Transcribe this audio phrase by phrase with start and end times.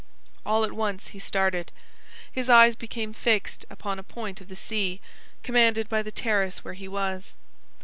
[0.47, 1.71] All at once he started.
[2.31, 4.99] His eyes became fixed upon a point of the sea,
[5.43, 7.35] commanded by the terrace where he was.